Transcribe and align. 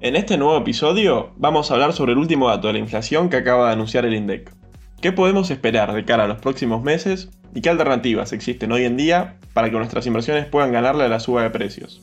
En 0.00 0.14
este 0.14 0.38
nuevo 0.38 0.56
episodio 0.56 1.32
vamos 1.38 1.70
a 1.70 1.74
hablar 1.74 1.92
sobre 1.92 2.12
el 2.12 2.18
último 2.18 2.48
dato 2.48 2.68
de 2.68 2.74
la 2.74 2.78
inflación 2.78 3.28
que 3.28 3.36
acaba 3.36 3.66
de 3.66 3.72
anunciar 3.72 4.04
el 4.04 4.14
INDEC. 4.14 4.54
¿Qué 5.00 5.10
podemos 5.10 5.50
esperar 5.50 5.92
de 5.92 6.04
cara 6.04 6.22
a 6.22 6.28
los 6.28 6.38
próximos 6.38 6.84
meses 6.84 7.30
y 7.52 7.62
qué 7.62 7.70
alternativas 7.70 8.32
existen 8.32 8.70
hoy 8.70 8.84
en 8.84 8.96
día 8.96 9.40
para 9.54 9.70
que 9.70 9.76
nuestras 9.76 10.06
inversiones 10.06 10.46
puedan 10.46 10.70
ganarle 10.70 11.02
a 11.02 11.08
la 11.08 11.18
suba 11.18 11.42
de 11.42 11.50
precios? 11.50 12.00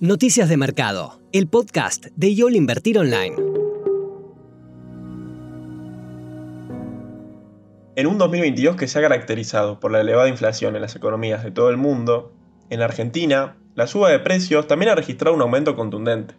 Noticias 0.00 0.50
de 0.50 0.58
Mercado, 0.58 1.18
el 1.32 1.46
podcast 1.46 2.08
de 2.14 2.34
YOL 2.34 2.56
Invertir 2.56 2.98
Online. 2.98 3.36
En 7.96 8.06
un 8.06 8.18
2022 8.18 8.76
que 8.76 8.86
se 8.86 8.98
ha 8.98 9.02
caracterizado 9.02 9.80
por 9.80 9.92
la 9.92 10.02
elevada 10.02 10.28
inflación 10.28 10.76
en 10.76 10.82
las 10.82 10.94
economías 10.94 11.42
de 11.42 11.52
todo 11.52 11.70
el 11.70 11.78
mundo, 11.78 12.34
en 12.68 12.82
Argentina, 12.82 13.56
la 13.74 13.86
suba 13.86 14.10
de 14.10 14.18
precios 14.18 14.66
también 14.66 14.90
ha 14.90 14.94
registrado 14.94 15.34
un 15.34 15.40
aumento 15.40 15.74
contundente. 15.74 16.34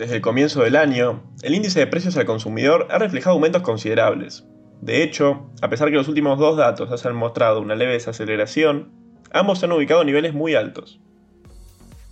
Desde 0.00 0.16
el 0.16 0.22
comienzo 0.22 0.62
del 0.62 0.76
año, 0.76 1.22
el 1.42 1.54
índice 1.54 1.78
de 1.78 1.86
precios 1.86 2.16
al 2.16 2.24
consumidor 2.24 2.88
ha 2.90 2.96
reflejado 2.96 3.34
aumentos 3.34 3.60
considerables. 3.60 4.46
De 4.80 5.02
hecho, 5.02 5.50
a 5.60 5.68
pesar 5.68 5.90
que 5.90 5.96
los 5.96 6.08
últimos 6.08 6.38
dos 6.38 6.56
datos 6.56 7.04
han 7.04 7.14
mostrado 7.14 7.60
una 7.60 7.74
leve 7.74 7.92
desaceleración, 7.92 8.92
ambos 9.30 9.58
se 9.58 9.66
han 9.66 9.72
ubicado 9.72 10.00
a 10.00 10.04
niveles 10.04 10.32
muy 10.32 10.54
altos. 10.54 11.00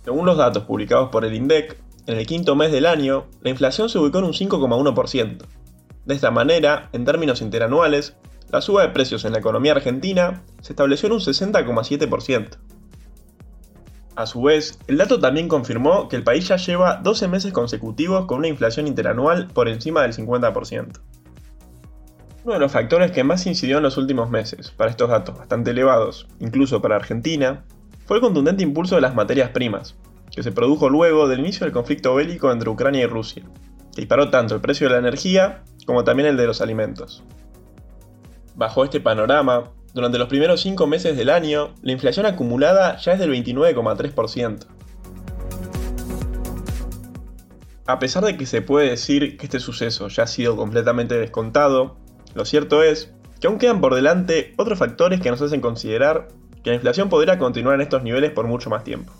Según 0.05 0.27
los 0.27 0.37
datos 0.37 0.65
publicados 0.65 1.09
por 1.09 1.25
el 1.25 1.33
INDEC, 1.33 1.81
en 2.05 2.19
el 2.19 2.27
quinto 2.27 2.55
mes 2.55 2.71
del 2.71 2.85
año, 2.85 3.25
la 3.41 3.49
inflación 3.49 3.89
se 3.89 3.97
ubicó 3.97 4.19
en 4.19 4.25
un 4.25 4.33
5,1%. 4.33 5.37
De 6.05 6.13
esta 6.13 6.29
manera, 6.29 6.89
en 6.93 7.05
términos 7.05 7.41
interanuales, 7.41 8.15
la 8.51 8.61
suba 8.61 8.83
de 8.83 8.89
precios 8.89 9.25
en 9.25 9.31
la 9.31 9.39
economía 9.39 9.71
argentina 9.71 10.43
se 10.61 10.73
estableció 10.73 11.07
en 11.07 11.13
un 11.13 11.21
60,7%. 11.21 12.49
A 14.19 14.25
su 14.25 14.41
vez, 14.41 14.77
el 14.87 14.97
dato 14.97 15.17
también 15.21 15.47
confirmó 15.47 16.09
que 16.09 16.17
el 16.17 16.25
país 16.25 16.45
ya 16.45 16.57
lleva 16.57 16.97
12 16.97 17.29
meses 17.29 17.53
consecutivos 17.53 18.25
con 18.25 18.39
una 18.39 18.49
inflación 18.49 18.85
interanual 18.85 19.47
por 19.47 19.69
encima 19.69 20.01
del 20.01 20.11
50%. 20.11 20.99
Uno 22.43 22.53
de 22.53 22.59
los 22.59 22.69
factores 22.69 23.11
que 23.11 23.23
más 23.23 23.47
incidió 23.47 23.77
en 23.77 23.83
los 23.83 23.95
últimos 23.95 24.29
meses, 24.29 24.71
para 24.71 24.91
estos 24.91 25.09
datos 25.09 25.37
bastante 25.37 25.71
elevados, 25.71 26.27
incluso 26.41 26.81
para 26.81 26.97
Argentina, 26.97 27.63
fue 28.07 28.17
el 28.17 28.21
contundente 28.21 28.61
impulso 28.61 28.95
de 28.95 29.01
las 29.01 29.15
materias 29.15 29.51
primas, 29.51 29.95
que 30.35 30.43
se 30.43 30.51
produjo 30.51 30.89
luego 30.89 31.29
del 31.29 31.39
inicio 31.39 31.63
del 31.63 31.71
conflicto 31.71 32.13
bélico 32.13 32.51
entre 32.51 32.69
Ucrania 32.69 33.03
y 33.03 33.07
Rusia, 33.07 33.43
que 33.95 34.01
disparó 34.01 34.29
tanto 34.29 34.53
el 34.53 34.59
precio 34.59 34.89
de 34.89 34.95
la 34.95 34.99
energía 34.99 35.63
como 35.85 36.03
también 36.03 36.27
el 36.27 36.35
de 36.35 36.45
los 36.45 36.59
alimentos. 36.59 37.23
Bajo 38.53 38.83
este 38.83 38.99
panorama, 38.99 39.71
durante 39.93 40.17
los 40.17 40.27
primeros 40.27 40.61
5 40.61 40.85
meses 40.87 41.17
del 41.17 41.29
año, 41.29 41.73
la 41.81 41.91
inflación 41.91 42.25
acumulada 42.25 42.97
ya 42.97 43.13
es 43.13 43.19
del 43.19 43.31
29,3%. 43.31 44.67
A 47.87 47.97
pesar 47.97 48.23
de 48.23 48.37
que 48.37 48.45
se 48.45 48.61
puede 48.61 48.89
decir 48.89 49.37
que 49.37 49.47
este 49.47 49.59
suceso 49.59 50.09
ya 50.09 50.23
ha 50.23 50.27
sido 50.27 50.55
completamente 50.55 51.17
descontado, 51.17 51.97
lo 52.35 52.45
cierto 52.45 52.83
es 52.83 53.15
que 53.41 53.47
aún 53.47 53.57
quedan 53.57 53.81
por 53.81 53.95
delante 53.95 54.53
otros 54.57 54.77
factores 54.77 55.21
que 55.21 55.31
nos 55.31 55.41
hacen 55.41 55.59
considerar 55.59 56.27
que 56.63 56.69
la 56.69 56.75
inflación 56.75 57.09
podría 57.09 57.39
continuar 57.39 57.75
en 57.75 57.81
estos 57.81 58.03
niveles 58.03 58.31
por 58.31 58.45
mucho 58.45 58.69
más 58.69 58.83
tiempo. 58.83 59.11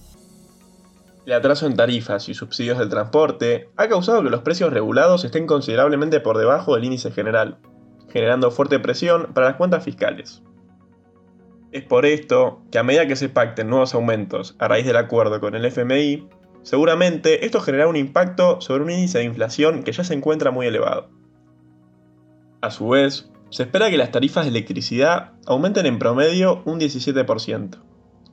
El 1.25 1.33
atraso 1.33 1.65
en 1.65 1.75
tarifas 1.75 2.29
y 2.29 2.35
subsidios 2.35 2.77
del 2.77 2.89
transporte 2.89 3.69
ha 3.75 3.87
causado 3.87 4.23
que 4.23 4.29
los 4.29 4.41
precios 4.41 4.71
regulados 4.71 5.25
estén 5.25 5.47
considerablemente 5.47 6.19
por 6.19 6.37
debajo 6.37 6.75
del 6.75 6.85
índice 6.85 7.11
general, 7.11 7.57
generando 8.09 8.51
fuerte 8.51 8.79
presión 8.79 9.33
para 9.33 9.47
las 9.47 9.55
cuentas 9.55 9.83
fiscales. 9.83 10.43
Es 11.71 11.83
por 11.83 12.05
esto 12.05 12.63
que 12.71 12.79
a 12.79 12.83
medida 12.83 13.07
que 13.07 13.15
se 13.15 13.29
pacten 13.29 13.69
nuevos 13.69 13.93
aumentos 13.93 14.55
a 14.57 14.67
raíz 14.67 14.85
del 14.87 14.95
acuerdo 14.95 15.39
con 15.39 15.53
el 15.55 15.65
FMI, 15.65 16.27
seguramente 16.63 17.45
esto 17.45 17.61
generará 17.61 17.87
un 17.87 17.95
impacto 17.95 18.59
sobre 18.59 18.83
un 18.83 18.89
índice 18.89 19.19
de 19.19 19.25
inflación 19.25 19.83
que 19.83 19.91
ya 19.91 20.03
se 20.03 20.15
encuentra 20.15 20.49
muy 20.49 20.65
elevado. 20.65 21.09
A 22.61 22.71
su 22.71 22.89
vez, 22.89 23.31
se 23.51 23.63
espera 23.63 23.89
que 23.89 23.97
las 23.97 24.11
tarifas 24.11 24.45
de 24.45 24.49
electricidad 24.49 25.33
aumenten 25.45 25.85
en 25.85 25.99
promedio 25.99 26.63
un 26.65 26.79
17%, 26.79 27.77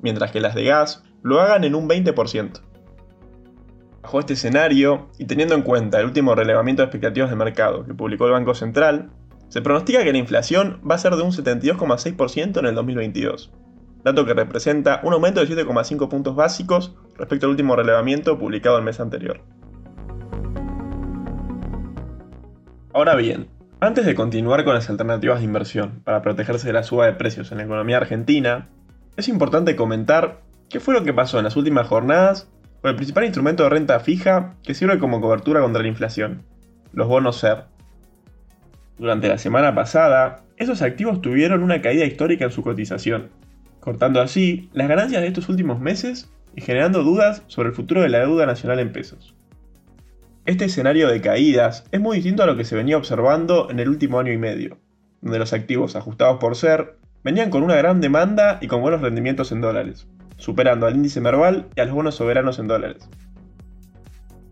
mientras 0.00 0.30
que 0.30 0.40
las 0.40 0.54
de 0.54 0.64
gas 0.64 1.04
lo 1.22 1.40
hagan 1.40 1.64
en 1.64 1.74
un 1.74 1.88
20%. 1.88 2.60
Bajo 4.02 4.20
este 4.20 4.32
escenario, 4.32 5.08
y 5.18 5.26
teniendo 5.26 5.54
en 5.54 5.62
cuenta 5.62 6.00
el 6.00 6.06
último 6.06 6.34
relevamiento 6.34 6.82
de 6.82 6.86
expectativas 6.86 7.28
de 7.28 7.36
mercado 7.36 7.84
que 7.84 7.92
publicó 7.92 8.26
el 8.26 8.32
Banco 8.32 8.54
Central, 8.54 9.10
se 9.48 9.62
pronostica 9.62 10.02
que 10.04 10.12
la 10.12 10.18
inflación 10.18 10.80
va 10.88 10.96
a 10.96 10.98
ser 10.98 11.14
de 11.14 11.22
un 11.22 11.32
72,6% 11.32 12.58
en 12.58 12.66
el 12.66 12.74
2022, 12.74 13.52
dato 14.04 14.26
que 14.26 14.34
representa 14.34 15.00
un 15.02 15.12
aumento 15.12 15.44
de 15.44 15.48
7,5 15.48 16.08
puntos 16.08 16.36
básicos 16.36 16.94
respecto 17.16 17.46
al 17.46 17.50
último 17.50 17.76
relevamiento 17.76 18.38
publicado 18.38 18.78
el 18.78 18.84
mes 18.84 19.00
anterior. 19.00 19.40
Ahora 22.92 23.14
bien, 23.14 23.48
antes 23.78 24.06
de 24.06 24.14
continuar 24.14 24.64
con 24.64 24.74
las 24.74 24.88
alternativas 24.88 25.40
de 25.40 25.44
inversión 25.44 26.00
para 26.02 26.22
protegerse 26.22 26.66
de 26.66 26.72
la 26.72 26.82
suba 26.82 27.06
de 27.06 27.12
precios 27.12 27.52
en 27.52 27.58
la 27.58 27.64
economía 27.64 27.98
argentina, 27.98 28.70
es 29.16 29.28
importante 29.28 29.76
comentar 29.76 30.40
qué 30.70 30.80
fue 30.80 30.94
lo 30.94 31.04
que 31.04 31.12
pasó 31.12 31.38
en 31.38 31.44
las 31.44 31.56
últimas 31.56 31.86
jornadas 31.86 32.50
con 32.80 32.90
el 32.90 32.96
principal 32.96 33.24
instrumento 33.24 33.64
de 33.64 33.68
renta 33.68 34.00
fija 34.00 34.54
que 34.62 34.74
sirve 34.74 34.98
como 34.98 35.20
cobertura 35.20 35.60
contra 35.60 35.82
la 35.82 35.88
inflación, 35.88 36.44
los 36.92 37.06
bonos 37.06 37.36
SER. 37.36 37.75
Durante 38.98 39.28
la 39.28 39.38
semana 39.38 39.74
pasada, 39.74 40.44
esos 40.56 40.80
activos 40.80 41.20
tuvieron 41.20 41.62
una 41.62 41.82
caída 41.82 42.06
histórica 42.06 42.46
en 42.46 42.50
su 42.50 42.62
cotización, 42.62 43.28
cortando 43.80 44.22
así 44.22 44.70
las 44.72 44.88
ganancias 44.88 45.20
de 45.20 45.28
estos 45.28 45.48
últimos 45.48 45.80
meses 45.80 46.30
y 46.54 46.62
generando 46.62 47.02
dudas 47.02 47.42
sobre 47.46 47.68
el 47.68 47.74
futuro 47.74 48.00
de 48.00 48.08
la 48.08 48.20
deuda 48.20 48.46
nacional 48.46 48.80
en 48.80 48.92
pesos. 48.92 49.34
Este 50.46 50.64
escenario 50.64 51.08
de 51.08 51.20
caídas 51.20 51.84
es 51.92 52.00
muy 52.00 52.16
distinto 52.16 52.42
a 52.42 52.46
lo 52.46 52.56
que 52.56 52.64
se 52.64 52.76
venía 52.76 52.96
observando 52.96 53.68
en 53.70 53.80
el 53.80 53.88
último 53.88 54.18
año 54.18 54.32
y 54.32 54.38
medio, 54.38 54.78
donde 55.20 55.38
los 55.38 55.52
activos 55.52 55.96
ajustados 55.96 56.38
por 56.38 56.56
ser 56.56 56.96
venían 57.22 57.50
con 57.50 57.62
una 57.62 57.74
gran 57.74 58.00
demanda 58.00 58.58
y 58.62 58.68
con 58.68 58.80
buenos 58.80 59.02
rendimientos 59.02 59.52
en 59.52 59.60
dólares, 59.60 60.06
superando 60.38 60.86
al 60.86 60.94
índice 60.94 61.20
Merval 61.20 61.68
y 61.74 61.80
a 61.80 61.84
los 61.84 61.94
bonos 61.94 62.14
soberanos 62.14 62.58
en 62.58 62.68
dólares. 62.68 63.08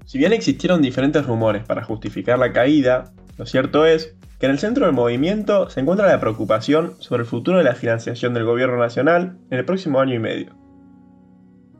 Si 0.04 0.18
bien 0.18 0.32
existieron 0.32 0.82
diferentes 0.82 1.24
rumores 1.26 1.64
para 1.64 1.84
justificar 1.84 2.38
la 2.38 2.52
caída, 2.52 3.12
lo 3.38 3.46
cierto 3.46 3.86
es 3.86 4.16
que 4.38 4.46
en 4.46 4.52
el 4.52 4.58
centro 4.58 4.86
del 4.86 4.94
movimiento 4.94 5.70
se 5.70 5.80
encuentra 5.80 6.08
la 6.08 6.20
preocupación 6.20 6.94
sobre 6.98 7.22
el 7.22 7.28
futuro 7.28 7.58
de 7.58 7.64
la 7.64 7.74
financiación 7.74 8.34
del 8.34 8.44
gobierno 8.44 8.76
nacional 8.76 9.38
en 9.50 9.58
el 9.58 9.64
próximo 9.64 10.00
año 10.00 10.14
y 10.14 10.18
medio. 10.18 10.54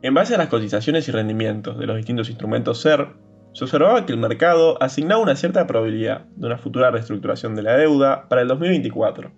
En 0.01 0.13
base 0.13 0.35
a 0.35 0.37
las 0.37 0.49
cotizaciones 0.49 1.07
y 1.07 1.11
rendimientos 1.11 1.77
de 1.79 1.87
los 1.87 1.97
distintos 1.97 2.29
instrumentos 2.29 2.79
SER, 2.81 3.07
se 3.53 3.63
observaba 3.63 4.05
que 4.05 4.11
el 4.11 4.19
mercado 4.19 4.81
asignaba 4.83 5.21
una 5.21 5.35
cierta 5.35 5.65
probabilidad 5.65 6.25
de 6.35 6.45
una 6.45 6.57
futura 6.57 6.91
reestructuración 6.91 7.55
de 7.55 7.63
la 7.63 7.77
deuda 7.77 8.27
para 8.27 8.41
el 8.41 8.49
2024, 8.49 9.31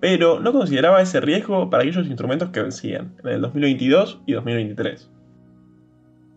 pero 0.00 0.38
no 0.38 0.52
consideraba 0.52 1.00
ese 1.00 1.20
riesgo 1.20 1.70
para 1.70 1.82
aquellos 1.82 2.06
instrumentos 2.06 2.50
que 2.50 2.62
vencían 2.62 3.16
en 3.24 3.30
el 3.30 3.40
2022 3.40 4.20
y 4.26 4.34
2023. 4.34 5.10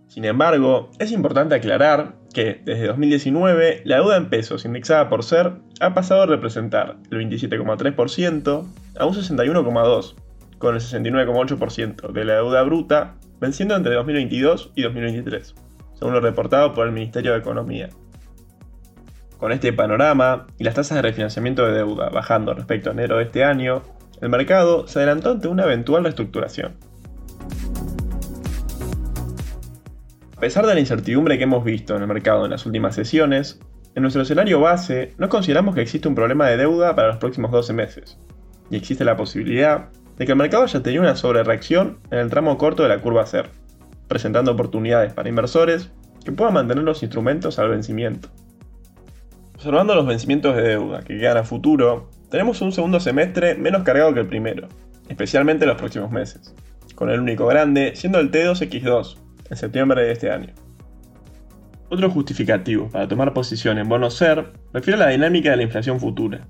Sin 0.08 0.26
embargo, 0.26 0.90
es 1.00 1.12
importante 1.12 1.56
aclarar 1.56 2.16
que 2.34 2.62
desde 2.66 2.88
2019 2.88 3.82
la 3.86 3.98
deuda 3.98 4.18
en 4.18 4.30
pesos 4.30 4.66
indexada 4.66 5.10
por 5.10 5.24
SER 5.24 5.54
ha 5.82 5.94
pasado 5.94 6.22
a 6.22 6.26
representar 6.28 6.98
el 7.10 7.18
27,3% 7.20 8.68
a 8.98 9.06
un 9.06 9.14
61,2%, 9.14 10.16
con 10.58 10.76
el 10.76 10.82
69,8% 10.82 12.12
de 12.12 12.26
la 12.26 12.36
deuda 12.36 12.62
bruta 12.64 13.16
venciendo 13.40 13.76
entre 13.76 13.96
2022 13.96 14.72
y 14.76 14.84
2023 14.84 15.56
según 16.02 16.16
lo 16.16 16.20
reportado 16.20 16.74
por 16.74 16.88
el 16.88 16.94
Ministerio 16.94 17.34
de 17.34 17.38
Economía. 17.38 17.90
Con 19.38 19.52
este 19.52 19.72
panorama 19.72 20.48
y 20.58 20.64
las 20.64 20.74
tasas 20.74 20.96
de 20.96 21.04
refinanciamiento 21.04 21.64
de 21.64 21.74
deuda 21.74 22.10
bajando 22.10 22.56
respecto 22.56 22.90
a 22.90 22.94
enero 22.94 23.18
de 23.18 23.26
este 23.26 23.44
año, 23.44 23.84
el 24.20 24.30
mercado 24.30 24.88
se 24.88 24.98
adelantó 24.98 25.30
ante 25.30 25.48
una 25.48 25.64
eventual 25.66 26.04
reestructuración. 26.04 26.76
A 30.36 30.40
pesar 30.40 30.66
de 30.66 30.74
la 30.74 30.80
incertidumbre 30.80 31.38
que 31.38 31.44
hemos 31.44 31.64
visto 31.64 31.96
en 31.96 32.02
el 32.02 32.08
mercado 32.08 32.46
en 32.46 32.52
las 32.52 32.66
últimas 32.66 32.96
sesiones, 32.96 33.60
en 33.96 34.02
nuestro 34.02 34.22
escenario 34.22 34.60
base 34.60 35.14
no 35.18 35.30
consideramos 35.30 35.76
que 35.76 35.82
existe 35.82 36.08
un 36.08 36.16
problema 36.16 36.48
de 36.48 36.58
deuda 36.58 36.96
para 36.96 37.10
los 37.10 37.18
próximos 37.18 37.52
12 37.52 37.74
meses, 37.74 38.18
y 38.70 38.78
existe 38.78 39.04
la 39.04 39.18
posibilidad 39.18 39.90
de 40.18 40.26
que 40.26 40.32
el 40.32 40.38
mercado 40.38 40.64
haya 40.64 40.84
tenido 40.84 41.04
una 41.04 41.16
sobrereacción 41.16 42.00
en 42.12 42.20
el 42.20 42.30
tramo 42.30 42.58
corto 42.58 42.84
de 42.84 42.90
la 42.90 43.02
curva 43.02 43.26
CER 43.26 43.50
presentando 44.12 44.52
oportunidades 44.52 45.14
para 45.14 45.30
inversores 45.30 45.90
que 46.26 46.34
puedan 46.34 46.54
mantener 46.54 46.84
los 46.84 47.02
instrumentos 47.02 47.58
al 47.60 47.70
vencimiento. 47.70 48.28
Observando 49.56 49.96
los 49.96 50.06
vencimientos 50.06 50.54
de 50.54 50.64
deuda 50.64 51.00
que 51.00 51.18
quedan 51.18 51.38
a 51.38 51.44
futuro, 51.46 52.10
tenemos 52.30 52.62
un 52.62 52.74
segundo 52.74 53.00
semestre 53.00 53.56
menos 53.56 53.84
cargado 53.84 54.14
que 54.14 54.20
el 54.20 54.28
primero, 54.28 54.68
especialmente 55.08 55.64
en 55.64 55.70
los 55.70 55.78
próximos 55.78 56.12
meses, 56.12 56.54
con 56.94 57.10
el 57.10 57.22
único 57.22 57.48
grande 57.48 57.94
siendo 57.96 58.20
el 58.20 58.32
T2X2, 58.32 59.18
en 59.50 59.56
septiembre 59.56 60.04
de 60.04 60.12
este 60.12 60.30
año. 60.30 60.54
Otro 61.94 62.10
justificativo 62.10 62.88
para 62.90 63.10
tomar 63.10 63.34
posición 63.34 63.78
en 63.78 63.90
bonos 63.90 64.14
SER 64.14 64.54
refiere 64.72 64.96
a 64.96 65.08
la 65.08 65.12
dinámica 65.12 65.52
de 65.52 65.58
la 65.58 65.64
inflación 65.64 66.00
futura. 66.00 66.48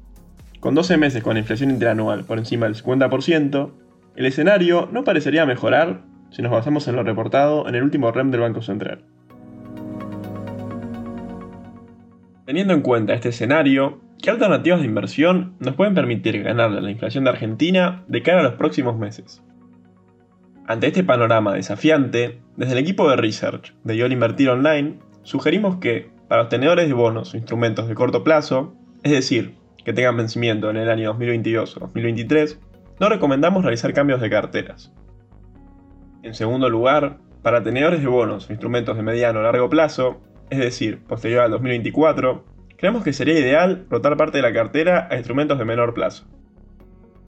Con 0.59 0.75
12 0.75 0.97
meses 0.97 1.23
con 1.23 1.35
inflación 1.35 1.71
interanual 1.71 2.25
por 2.25 2.37
encima 2.37 2.67
del 2.67 2.75
50%, 2.75 3.71
el 4.17 4.25
escenario 4.27 4.87
no 4.91 5.03
parecería 5.03 5.47
mejorar 5.47 6.03
si 6.29 6.43
nos 6.43 6.51
basamos 6.51 6.87
en 6.87 6.95
lo 6.95 7.01
reportado 7.01 7.67
en 7.67 7.73
el 7.73 7.81
último 7.81 8.11
REM 8.11 8.29
del 8.29 8.41
Banco 8.41 8.61
Central. 8.61 9.03
Teniendo 12.45 12.75
en 12.75 12.81
cuenta 12.81 13.15
este 13.15 13.29
escenario, 13.29 13.99
¿qué 14.21 14.29
alternativas 14.29 14.81
de 14.81 14.85
inversión 14.85 15.55
nos 15.57 15.73
pueden 15.73 15.95
permitir 15.95 16.43
ganarle 16.43 16.77
a 16.77 16.81
la 16.81 16.91
inflación 16.91 17.23
de 17.23 17.31
Argentina 17.31 18.03
de 18.07 18.21
cara 18.21 18.41
a 18.41 18.43
los 18.43 18.53
próximos 18.53 18.95
meses? 18.95 19.41
Ante 20.67 20.85
este 20.85 21.03
panorama 21.03 21.55
desafiante, 21.55 22.41
desde 22.57 22.73
el 22.73 22.77
equipo 22.77 23.09
de 23.09 23.15
research 23.15 23.73
de 23.83 23.97
YOL 23.97 24.11
Invertir 24.11 24.47
Online, 24.51 24.99
sugerimos 25.23 25.77
que, 25.77 26.09
para 26.27 26.43
los 26.43 26.49
tenedores 26.49 26.87
de 26.87 26.93
bonos 26.93 27.33
o 27.33 27.37
instrumentos 27.37 27.87
de 27.87 27.95
corto 27.95 28.23
plazo, 28.23 28.73
es 29.03 29.11
decir, 29.11 29.55
que 29.83 29.93
tengan 29.93 30.17
vencimiento 30.17 30.69
en 30.69 30.77
el 30.77 30.89
año 30.89 31.09
2022 31.09 31.77
o 31.77 31.79
2023, 31.81 32.59
no 32.99 33.09
recomendamos 33.09 33.63
realizar 33.63 33.93
cambios 33.93 34.21
de 34.21 34.29
carteras. 34.29 34.93
En 36.23 36.33
segundo 36.33 36.69
lugar, 36.69 37.17
para 37.41 37.63
tenedores 37.63 38.01
de 38.01 38.07
bonos 38.07 38.47
o 38.47 38.53
instrumentos 38.53 38.95
de 38.95 39.03
mediano 39.03 39.39
o 39.39 39.43
largo 39.43 39.69
plazo, 39.69 40.21
es 40.49 40.59
decir, 40.59 41.03
posterior 41.03 41.41
al 41.41 41.51
2024, 41.51 42.45
creemos 42.77 43.03
que 43.03 43.13
sería 43.13 43.39
ideal 43.39 43.85
rotar 43.89 44.17
parte 44.17 44.37
de 44.37 44.43
la 44.43 44.53
cartera 44.53 45.07
a 45.09 45.15
instrumentos 45.15 45.57
de 45.57 45.65
menor 45.65 45.93
plazo. 45.93 46.27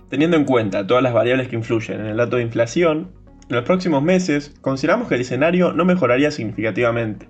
Teniendo 0.10 0.38
en 0.38 0.46
cuenta 0.46 0.86
todas 0.86 1.01
las 1.01 1.13
variables 1.13 1.48
que 1.48 1.56
influyen 1.56 2.01
en 2.01 2.06
el 2.06 2.18
dato 2.18 2.36
de 2.36 2.44
inflación, 2.44 3.12
en 3.50 3.56
los 3.56 3.66
próximos 3.66 4.04
meses 4.04 4.54
consideramos 4.62 5.07
que 5.07 5.16
el 5.16 5.22
escenario 5.22 5.74
no 5.74 5.86
mejoraría 5.86 6.30
significativamente 6.30 7.28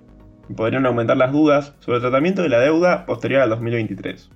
podrían 0.54 0.86
aumentar 0.86 1.16
las 1.16 1.32
dudas 1.32 1.74
sobre 1.80 1.96
el 1.96 2.02
tratamiento 2.02 2.42
de 2.42 2.48
la 2.48 2.60
deuda 2.60 3.06
posterior 3.06 3.42
al 3.42 3.50
2023. 3.50 4.30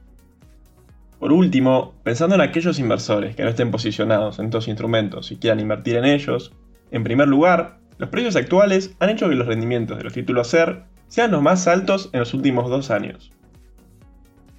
Por 1.19 1.33
último, 1.33 1.95
pensando 2.05 2.37
en 2.37 2.41
aquellos 2.41 2.79
inversores 2.79 3.35
que 3.35 3.43
no 3.43 3.49
estén 3.49 3.71
posicionados 3.71 4.39
en 4.39 4.47
estos 4.47 4.69
instrumentos 4.69 5.33
y 5.33 5.37
quieran 5.37 5.61
invertir 5.61 5.97
en 5.97 6.05
ellos, 6.05 6.53
en 6.91 7.05
primer 7.05 7.29
lugar, 7.29 7.79
los 7.99 8.09
precios 8.11 8.37
actuales 8.37 8.95
han 9.01 9.11
hecho 9.11 9.29
que 9.29 9.35
los 9.35 9.47
rendimientos 9.47 9.99
de 9.99 10.05
los 10.05 10.13
títulos 10.13 10.49
SER 10.49 10.85
sean 11.09 11.33
los 11.33 11.43
más 11.43 11.67
altos 11.67 12.11
en 12.13 12.21
los 12.21 12.35
últimos 12.35 12.71
dos 12.71 12.91
años. 12.91 13.33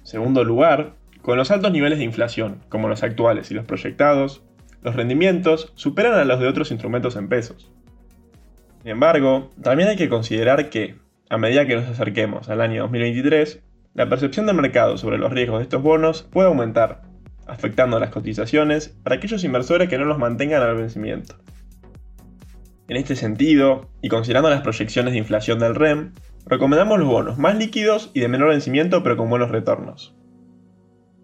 Segundo 0.02 0.44
lugar, 0.44 0.94
con 1.22 1.38
los 1.38 1.50
altos 1.50 1.72
niveles 1.72 1.98
de 1.98 2.04
inflación, 2.04 2.60
como 2.68 2.88
los 2.88 3.02
actuales 3.02 3.50
y 3.50 3.54
los 3.54 3.64
proyectados, 3.64 4.42
los 4.82 4.94
rendimientos 4.96 5.72
superan 5.74 6.14
a 6.14 6.24
los 6.24 6.40
de 6.40 6.48
otros 6.48 6.70
instrumentos 6.70 7.16
en 7.16 7.28
pesos. 7.28 7.70
Sin 8.82 8.90
embargo, 8.90 9.50
también 9.62 9.90
hay 9.90 9.96
que 9.96 10.08
considerar 10.08 10.70
que, 10.70 10.96
a 11.30 11.38
medida 11.38 11.64
que 11.64 11.76
nos 11.76 11.88
acerquemos 11.88 12.48
al 12.48 12.60
año 12.60 12.82
2023, 12.82 13.62
la 13.94 14.08
percepción 14.08 14.46
del 14.46 14.56
mercado 14.56 14.98
sobre 14.98 15.16
los 15.16 15.32
riesgos 15.32 15.60
de 15.60 15.62
estos 15.62 15.80
bonos 15.80 16.24
puede 16.24 16.48
aumentar, 16.48 17.02
afectando 17.46 18.00
las 18.00 18.10
cotizaciones 18.10 18.88
para 18.88 19.16
aquellos 19.16 19.44
inversores 19.44 19.88
que 19.88 19.96
no 19.96 20.04
los 20.04 20.18
mantengan 20.18 20.60
al 20.60 20.76
vencimiento. 20.76 21.36
En 22.88 22.96
este 22.96 23.14
sentido, 23.14 23.88
y 24.02 24.08
considerando 24.08 24.50
las 24.50 24.62
proyecciones 24.62 25.12
de 25.12 25.20
inflación 25.20 25.60
del 25.60 25.76
REM, 25.76 26.14
recomendamos 26.46 26.98
los 26.98 27.08
bonos 27.08 27.38
más 27.38 27.56
líquidos 27.56 28.10
y 28.12 28.18
de 28.18 28.28
menor 28.28 28.48
vencimiento 28.48 29.04
pero 29.04 29.16
con 29.16 29.30
buenos 29.30 29.52
retornos. 29.52 30.16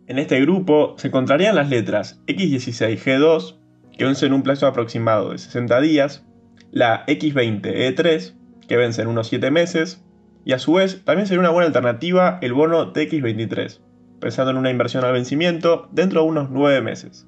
En 0.06 0.20
este 0.20 0.41
grupo 0.41 0.94
se 0.99 1.09
encontrarían 1.09 1.56
las 1.56 1.69
letras 1.69 2.23
X16G2, 2.29 3.59
que 3.99 4.05
vence 4.05 4.26
en 4.26 4.35
un 4.35 4.44
plazo 4.44 4.69
aproximado 4.69 5.32
de 5.32 5.38
60 5.38 5.81
días, 5.81 6.25
la 6.70 7.05
X20E3, 7.06 8.37
que 8.68 8.76
vence 8.76 9.02
en 9.02 9.08
unos 9.08 9.28
7 9.28 9.50
meses, 9.50 10.02
y 10.44 10.52
a 10.52 10.58
su 10.58 10.74
vez 10.74 11.04
también 11.04 11.26
sería 11.26 11.40
una 11.40 11.50
buena 11.50 11.66
alternativa 11.66 12.38
el 12.40 12.52
bono 12.52 12.92
TX23, 12.92 13.80
pensando 14.20 14.50
en 14.52 14.56
una 14.56 14.70
inversión 14.70 15.04
al 15.04 15.12
vencimiento 15.12 15.88
dentro 15.92 16.22
de 16.22 16.28
unos 16.28 16.50
9 16.50 16.82
meses. 16.82 17.26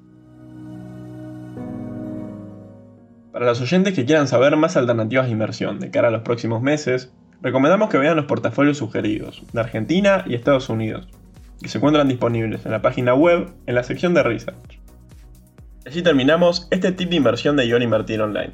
Para 3.31 3.45
los 3.45 3.61
oyentes 3.61 3.93
que 3.93 4.05
quieran 4.05 4.27
saber 4.27 4.55
más 4.57 4.75
alternativas 4.75 5.27
de 5.27 5.31
inversión 5.31 5.79
de 5.79 5.91
cara 5.91 6.07
a 6.07 6.11
los 6.11 6.23
próximos 6.23 6.61
meses, 6.61 7.13
recomendamos 7.41 7.89
que 7.89 7.97
vean 7.97 8.17
los 8.17 8.25
portafolios 8.25 8.77
sugeridos 8.77 9.43
de 9.53 9.59
Argentina 9.59 10.25
y 10.27 10.35
Estados 10.35 10.69
Unidos, 10.69 11.07
que 11.61 11.69
se 11.69 11.77
encuentran 11.77 12.07
disponibles 12.07 12.65
en 12.65 12.71
la 12.71 12.81
página 12.81 13.13
web 13.13 13.51
en 13.65 13.75
la 13.75 13.83
sección 13.83 14.13
de 14.13 14.23
Research. 14.23 14.79
Así 15.85 16.01
terminamos 16.01 16.67
este 16.71 16.91
tip 16.91 17.09
de 17.09 17.15
inversión 17.15 17.55
de 17.55 17.67
Ion 17.67 17.81
Invertir 17.81 18.21
Online. 18.21 18.53